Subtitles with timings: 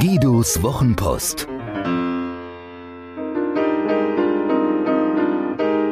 [0.00, 1.46] Guidos Wochenpost.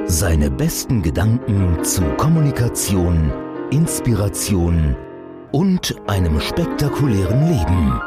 [0.07, 3.31] Seine besten Gedanken zu Kommunikation,
[3.71, 4.97] Inspiration
[5.53, 8.01] und einem spektakulären Leben.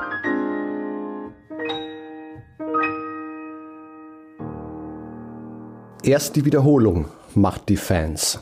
[6.01, 8.39] Erst die Wiederholung macht die Fans.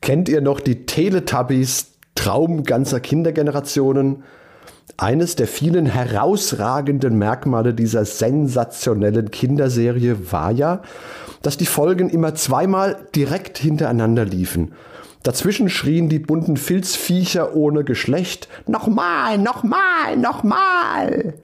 [0.00, 4.22] Kennt ihr noch die Teletubbies, Traum ganzer Kindergenerationen?
[4.96, 10.82] Eines der vielen herausragenden Merkmale dieser sensationellen Kinderserie war ja,
[11.42, 14.72] dass die Folgen immer zweimal direkt hintereinander liefen.
[15.22, 21.34] Dazwischen schrien die bunten Filzviecher ohne Geschlecht Nochmal, nochmal, nochmal.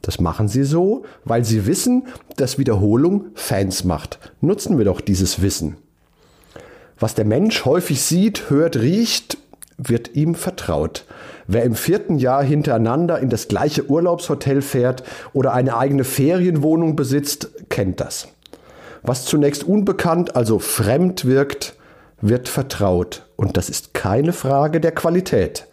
[0.00, 4.18] Das machen sie so, weil sie wissen, dass Wiederholung Fans macht.
[4.40, 5.76] Nutzen wir doch dieses Wissen.
[6.98, 9.38] Was der Mensch häufig sieht, hört, riecht,
[9.78, 11.04] wird ihm vertraut.
[11.46, 17.50] Wer im vierten Jahr hintereinander in das gleiche Urlaubshotel fährt oder eine eigene Ferienwohnung besitzt,
[17.68, 18.28] kennt das.
[19.02, 21.76] Was zunächst unbekannt, also fremd wirkt,
[22.20, 23.26] wird vertraut.
[23.36, 25.66] Und das ist keine Frage der Qualität.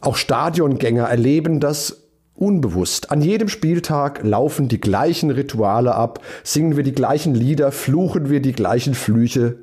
[0.00, 2.02] Auch Stadiongänger erleben das
[2.34, 3.10] unbewusst.
[3.10, 8.40] An jedem Spieltag laufen die gleichen Rituale ab, singen wir die gleichen Lieder, fluchen wir
[8.40, 9.56] die gleichen Flüche.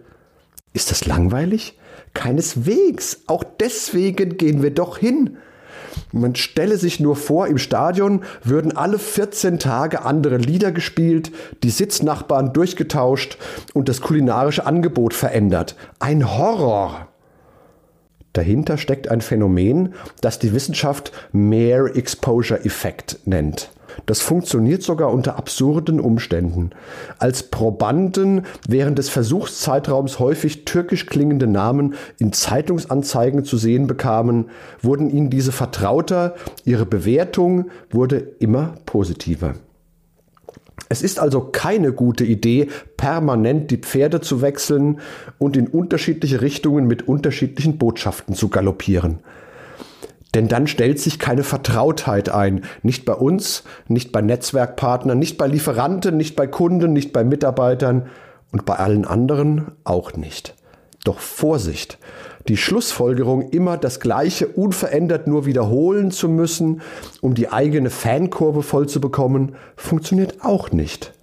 [0.74, 1.78] Ist das langweilig?
[2.14, 3.24] Keineswegs.
[3.28, 5.38] Auch deswegen gehen wir doch hin.
[6.12, 11.32] Man stelle sich nur vor, im Stadion würden alle 14 Tage andere Lieder gespielt,
[11.64, 13.38] die Sitznachbarn durchgetauscht
[13.74, 15.76] und das kulinarische Angebot verändert.
[16.00, 17.08] Ein Horror.
[18.34, 23.70] Dahinter steckt ein Phänomen, das die Wissenschaft Mere Exposure Effect nennt.
[24.06, 26.72] Das funktioniert sogar unter absurden Umständen.
[27.20, 34.50] Als Probanden während des Versuchszeitraums häufig türkisch klingende Namen in Zeitungsanzeigen zu sehen bekamen,
[34.82, 36.36] wurden ihnen diese vertrauter,
[36.66, 39.56] ihre Bewertung wurde immer positiver.
[40.90, 42.68] Es ist also keine gute Idee,
[42.98, 45.00] permanent die Pferde zu wechseln
[45.40, 49.20] und in unterschiedliche Richtungen mit unterschiedlichen Botschaften zu galoppieren.
[50.34, 52.64] Denn dann stellt sich keine Vertrautheit ein.
[52.82, 58.08] Nicht bei uns, nicht bei Netzwerkpartnern, nicht bei Lieferanten, nicht bei Kunden, nicht bei Mitarbeitern
[58.52, 60.56] und bei allen anderen auch nicht.
[61.04, 62.00] Doch Vorsicht!
[62.50, 66.82] Die Schlussfolgerung, immer das Gleiche unverändert nur wiederholen zu müssen,
[67.22, 71.14] um die eigene Fankurve voll zu bekommen, funktioniert auch nicht.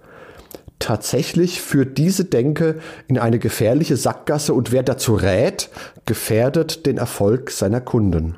[0.79, 5.69] Tatsächlich führt diese Denke in eine gefährliche Sackgasse und wer dazu rät,
[6.07, 8.37] gefährdet den Erfolg seiner Kunden.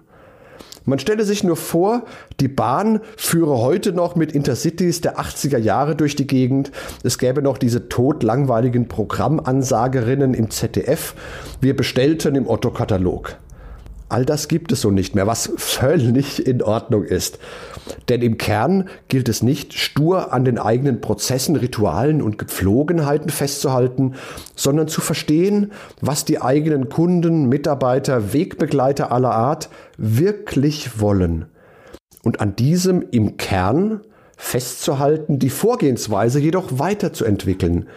[0.86, 2.04] Man stelle sich nur vor,
[2.40, 6.72] die Bahn führe heute noch mit Intercities der 80er Jahre durch die Gegend.
[7.04, 11.16] Es gäbe noch diese todlangweiligen Programmansagerinnen im ZDF.
[11.62, 13.38] Wir bestellten im Otto-Katalog.
[14.10, 17.40] All das gibt es so nicht mehr, was völlig in Ordnung ist.
[18.10, 24.14] Denn im Kern gilt es nicht, stur an den eigenen Prozessen, Ritualen und Gepflogenheiten festzuhalten,
[24.56, 25.72] sondern zu verstehen,
[26.02, 31.46] was die eigenen Kunden, Mitarbeiter, Wegbegleiter aller Art wirklich wollen.
[32.24, 34.02] Und an diesem im Kern
[34.38, 37.88] festzuhalten, die Vorgehensweise jedoch weiterzuentwickeln,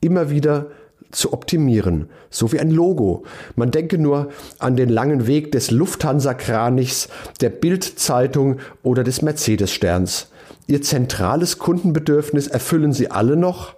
[0.00, 0.66] immer wieder
[1.10, 3.24] zu optimieren, so wie ein Logo.
[3.56, 7.08] Man denke nur an den langen Weg des Lufthansa-Kranichs,
[7.40, 10.28] der Bild-Zeitung oder des Mercedes-Sterns.
[10.66, 13.74] Ihr zentrales Kundenbedürfnis erfüllen sie alle noch,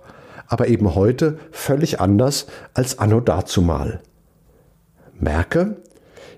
[0.47, 4.01] aber eben heute völlig anders als anno dazumal.
[5.19, 5.77] Merke,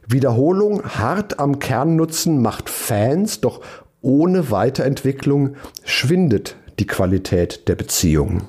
[0.06, 3.60] Wiederholung hart am Kernnutzen macht Fans, doch
[4.00, 8.48] ohne Weiterentwicklung schwindet die Qualität der Beziehung.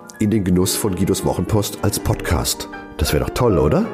[0.21, 2.69] in den Genuss von Guidos Wochenpost als Podcast.
[2.97, 3.85] Das wäre doch toll, oder?